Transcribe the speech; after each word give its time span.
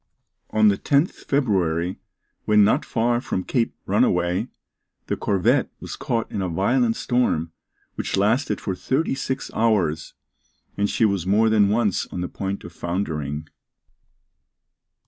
On 0.49 0.69
the 0.69 0.79
10th 0.79 1.11
February, 1.27 1.99
when 2.45 2.63
not 2.63 2.83
far 2.85 3.21
from 3.21 3.43
Cape 3.43 3.75
Runaway, 3.85 4.47
the 5.05 5.15
corvette 5.15 5.69
was 5.79 5.95
caught 5.95 6.31
in 6.31 6.41
a 6.41 6.49
violent 6.49 6.95
storm, 6.95 7.51
which 7.93 8.17
lasted 8.17 8.59
for 8.59 8.73
thirty 8.73 9.13
six 9.13 9.51
hours, 9.53 10.15
and 10.75 10.89
she 10.89 11.05
was 11.05 11.27
more 11.27 11.51
than 11.51 11.69
once 11.69 12.07
on 12.07 12.21
the 12.21 12.27
point 12.27 12.63
of 12.63 12.73
foundering. 12.73 13.47